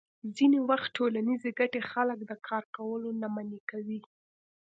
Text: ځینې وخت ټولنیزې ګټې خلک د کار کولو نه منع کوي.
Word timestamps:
ځینې 0.37 0.59
وخت 0.69 0.89
ټولنیزې 0.97 1.51
ګټې 1.59 1.81
خلک 1.91 2.19
د 2.29 2.31
کار 2.47 2.63
کولو 2.75 3.09
نه 3.21 3.27
منع 3.35 3.61
کوي. 3.71 3.99